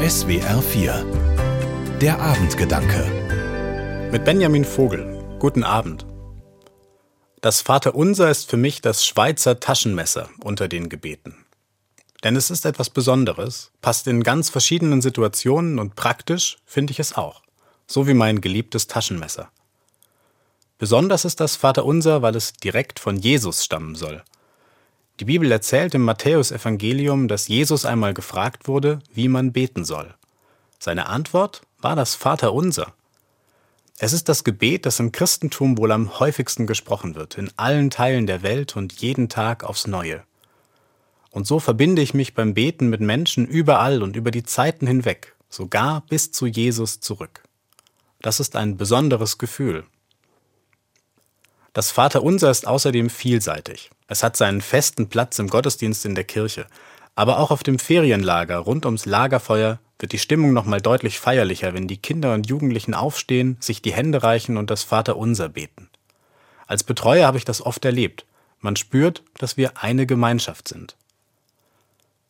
SWR 0.00 0.62
4 0.62 1.98
Der 2.00 2.20
Abendgedanke 2.20 4.08
Mit 4.12 4.24
Benjamin 4.24 4.64
Vogel. 4.64 5.36
Guten 5.40 5.64
Abend. 5.64 6.06
Das 7.40 7.62
Vaterunser 7.62 8.30
ist 8.30 8.48
für 8.48 8.56
mich 8.56 8.80
das 8.80 9.04
Schweizer 9.04 9.58
Taschenmesser 9.58 10.30
unter 10.38 10.68
den 10.68 10.88
Gebeten. 10.88 11.44
Denn 12.22 12.36
es 12.36 12.48
ist 12.48 12.64
etwas 12.64 12.90
Besonderes, 12.90 13.72
passt 13.82 14.06
in 14.06 14.22
ganz 14.22 14.50
verschiedenen 14.50 15.02
Situationen 15.02 15.80
und 15.80 15.96
praktisch 15.96 16.58
finde 16.64 16.92
ich 16.92 17.00
es 17.00 17.16
auch. 17.16 17.42
So 17.88 18.06
wie 18.06 18.14
mein 18.14 18.40
geliebtes 18.40 18.86
Taschenmesser. 18.86 19.50
Besonders 20.78 21.24
ist 21.24 21.40
das 21.40 21.56
Vaterunser, 21.56 22.22
weil 22.22 22.36
es 22.36 22.52
direkt 22.52 23.00
von 23.00 23.16
Jesus 23.16 23.64
stammen 23.64 23.96
soll– 23.96 24.22
die 25.20 25.24
Bibel 25.24 25.50
erzählt 25.50 25.94
im 25.94 26.02
Matthäusevangelium, 26.02 27.28
dass 27.28 27.48
Jesus 27.48 27.84
einmal 27.84 28.14
gefragt 28.14 28.68
wurde, 28.68 29.00
wie 29.12 29.28
man 29.28 29.52
beten 29.52 29.84
soll. 29.84 30.14
Seine 30.78 31.06
Antwort 31.06 31.62
war 31.80 31.96
das 31.96 32.14
Vaterunser. 32.14 32.94
Es 33.98 34.12
ist 34.12 34.28
das 34.28 34.44
Gebet, 34.44 34.86
das 34.86 35.00
im 35.00 35.10
Christentum 35.10 35.76
wohl 35.76 35.90
am 35.90 36.20
häufigsten 36.20 36.68
gesprochen 36.68 37.16
wird, 37.16 37.36
in 37.36 37.50
allen 37.56 37.90
Teilen 37.90 38.28
der 38.28 38.42
Welt 38.42 38.76
und 38.76 38.92
jeden 39.00 39.28
Tag 39.28 39.64
aufs 39.64 39.88
Neue. 39.88 40.22
Und 41.30 41.48
so 41.48 41.58
verbinde 41.58 42.00
ich 42.00 42.14
mich 42.14 42.34
beim 42.34 42.54
Beten 42.54 42.88
mit 42.88 43.00
Menschen 43.00 43.44
überall 43.44 44.02
und 44.04 44.14
über 44.14 44.30
die 44.30 44.44
Zeiten 44.44 44.86
hinweg, 44.86 45.34
sogar 45.50 46.02
bis 46.08 46.30
zu 46.30 46.46
Jesus 46.46 47.00
zurück. 47.00 47.42
Das 48.20 48.38
ist 48.38 48.54
ein 48.54 48.76
besonderes 48.76 49.36
Gefühl. 49.36 49.84
Das 51.72 51.90
Vaterunser 51.90 52.50
ist 52.50 52.66
außerdem 52.66 53.10
vielseitig. 53.10 53.90
Es 54.06 54.22
hat 54.22 54.36
seinen 54.36 54.62
festen 54.62 55.08
Platz 55.08 55.38
im 55.38 55.48
Gottesdienst 55.48 56.04
in 56.06 56.14
der 56.14 56.24
Kirche. 56.24 56.66
Aber 57.14 57.38
auch 57.38 57.50
auf 57.50 57.62
dem 57.62 57.78
Ferienlager 57.78 58.58
rund 58.58 58.86
ums 58.86 59.06
Lagerfeuer 59.06 59.78
wird 59.98 60.12
die 60.12 60.18
Stimmung 60.18 60.52
nochmal 60.52 60.80
deutlich 60.80 61.18
feierlicher, 61.18 61.74
wenn 61.74 61.88
die 61.88 61.96
Kinder 61.96 62.32
und 62.34 62.48
Jugendlichen 62.48 62.94
aufstehen, 62.94 63.56
sich 63.60 63.82
die 63.82 63.92
Hände 63.92 64.22
reichen 64.22 64.56
und 64.56 64.70
das 64.70 64.84
Vaterunser 64.84 65.48
beten. 65.48 65.90
Als 66.66 66.84
Betreuer 66.84 67.26
habe 67.26 67.38
ich 67.38 67.44
das 67.44 67.64
oft 67.64 67.84
erlebt. 67.84 68.24
Man 68.60 68.76
spürt, 68.76 69.22
dass 69.38 69.56
wir 69.56 69.82
eine 69.82 70.06
Gemeinschaft 70.06 70.68
sind. 70.68 70.96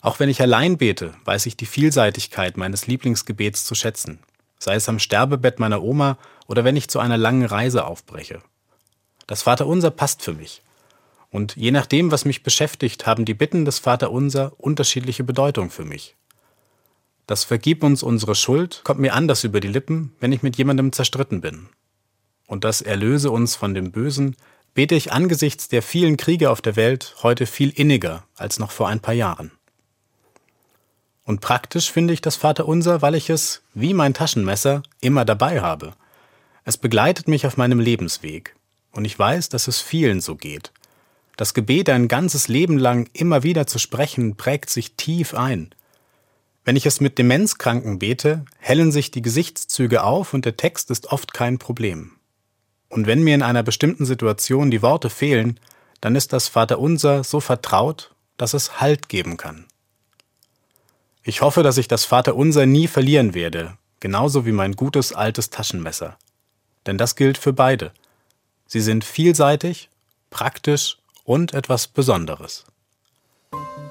Auch 0.00 0.18
wenn 0.18 0.28
ich 0.28 0.42
allein 0.42 0.78
bete, 0.78 1.14
weiß 1.24 1.46
ich 1.46 1.56
die 1.56 1.66
Vielseitigkeit 1.66 2.56
meines 2.56 2.88
Lieblingsgebets 2.88 3.64
zu 3.64 3.76
schätzen, 3.76 4.18
sei 4.58 4.74
es 4.74 4.88
am 4.88 4.98
Sterbebett 4.98 5.60
meiner 5.60 5.82
Oma 5.82 6.18
oder 6.48 6.64
wenn 6.64 6.76
ich 6.76 6.88
zu 6.88 6.98
einer 6.98 7.16
langen 7.16 7.44
Reise 7.44 7.86
aufbreche. 7.86 8.42
Das 9.32 9.40
Vaterunser 9.40 9.90
passt 9.90 10.20
für 10.20 10.34
mich. 10.34 10.60
Und 11.30 11.56
je 11.56 11.70
nachdem, 11.70 12.10
was 12.10 12.26
mich 12.26 12.42
beschäftigt, 12.42 13.06
haben 13.06 13.24
die 13.24 13.32
Bitten 13.32 13.64
des 13.64 13.78
Vaterunser 13.78 14.52
unterschiedliche 14.58 15.24
Bedeutung 15.24 15.70
für 15.70 15.86
mich. 15.86 16.16
Das 17.26 17.42
Vergib 17.42 17.82
uns 17.82 18.02
unsere 18.02 18.34
Schuld 18.34 18.82
kommt 18.84 19.00
mir 19.00 19.14
anders 19.14 19.42
über 19.42 19.60
die 19.60 19.68
Lippen, 19.68 20.14
wenn 20.20 20.32
ich 20.32 20.42
mit 20.42 20.58
jemandem 20.58 20.92
zerstritten 20.92 21.40
bin. 21.40 21.70
Und 22.46 22.64
das 22.64 22.82
Erlöse 22.82 23.30
uns 23.30 23.56
von 23.56 23.72
dem 23.72 23.90
Bösen 23.90 24.36
bete 24.74 24.94
ich 24.96 25.12
angesichts 25.12 25.66
der 25.66 25.80
vielen 25.80 26.18
Kriege 26.18 26.50
auf 26.50 26.60
der 26.60 26.76
Welt 26.76 27.14
heute 27.22 27.46
viel 27.46 27.70
inniger 27.70 28.24
als 28.36 28.58
noch 28.58 28.70
vor 28.70 28.88
ein 28.88 29.00
paar 29.00 29.14
Jahren. 29.14 29.50
Und 31.24 31.40
praktisch 31.40 31.90
finde 31.90 32.12
ich 32.12 32.20
das 32.20 32.36
Vaterunser, 32.36 33.00
weil 33.00 33.14
ich 33.14 33.30
es, 33.30 33.62
wie 33.72 33.94
mein 33.94 34.12
Taschenmesser, 34.12 34.82
immer 35.00 35.24
dabei 35.24 35.62
habe. 35.62 35.94
Es 36.64 36.76
begleitet 36.76 37.28
mich 37.28 37.46
auf 37.46 37.56
meinem 37.56 37.80
Lebensweg. 37.80 38.56
Und 38.92 39.04
ich 39.04 39.18
weiß, 39.18 39.48
dass 39.48 39.68
es 39.68 39.80
vielen 39.80 40.20
so 40.20 40.36
geht. 40.36 40.72
Das 41.36 41.54
Gebet 41.54 41.88
ein 41.88 42.08
ganzes 42.08 42.48
Leben 42.48 42.78
lang 42.78 43.08
immer 43.14 43.42
wieder 43.42 43.66
zu 43.66 43.78
sprechen, 43.78 44.36
prägt 44.36 44.70
sich 44.70 44.94
tief 44.96 45.34
ein. 45.34 45.74
Wenn 46.64 46.76
ich 46.76 46.86
es 46.86 47.00
mit 47.00 47.18
Demenzkranken 47.18 47.98
bete, 47.98 48.44
hellen 48.58 48.92
sich 48.92 49.10
die 49.10 49.22
Gesichtszüge 49.22 50.04
auf 50.04 50.34
und 50.34 50.44
der 50.44 50.56
Text 50.56 50.90
ist 50.90 51.10
oft 51.10 51.34
kein 51.34 51.58
Problem. 51.58 52.12
Und 52.88 53.06
wenn 53.06 53.24
mir 53.24 53.34
in 53.34 53.42
einer 53.42 53.62
bestimmten 53.62 54.04
Situation 54.04 54.70
die 54.70 54.82
Worte 54.82 55.10
fehlen, 55.10 55.58
dann 56.00 56.14
ist 56.14 56.32
das 56.32 56.48
Vaterunser 56.48 57.24
so 57.24 57.40
vertraut, 57.40 58.14
dass 58.36 58.54
es 58.54 58.80
Halt 58.80 59.08
geben 59.08 59.36
kann. 59.36 59.66
Ich 61.24 61.40
hoffe, 61.40 61.62
dass 61.62 61.78
ich 61.78 61.88
das 61.88 62.04
Vaterunser 62.04 62.66
nie 62.66 62.88
verlieren 62.88 63.34
werde, 63.34 63.78
genauso 64.00 64.44
wie 64.46 64.52
mein 64.52 64.72
gutes 64.72 65.12
altes 65.12 65.50
Taschenmesser. 65.50 66.18
Denn 66.86 66.98
das 66.98 67.16
gilt 67.16 67.38
für 67.38 67.52
beide. 67.52 67.92
Sie 68.72 68.80
sind 68.80 69.04
vielseitig, 69.04 69.90
praktisch 70.30 70.96
und 71.24 71.52
etwas 71.52 71.88
Besonderes. 71.88 72.64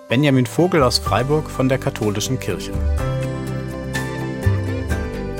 Benjamin 0.10 0.48
Vogel 0.48 0.82
aus 0.82 0.98
Freiburg 0.98 1.52
von 1.52 1.70
der 1.70 1.78
Katholischen 1.78 2.40
Kirche. 2.40 2.72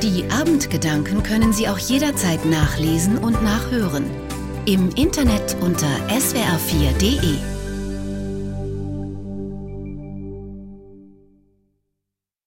Die 0.04 0.30
Abendgedanken 0.30 1.24
können 1.24 1.54
Sie 1.54 1.68
auch 1.68 1.80
jederzeit 1.80 2.46
nachlesen 2.46 3.18
und 3.18 3.42
nachhören. 3.42 4.06
Im 4.68 4.92
Internet 4.92 5.58
unter 5.60 5.90
swr4.de. 6.10 7.61